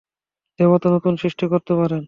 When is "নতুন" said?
0.89-1.13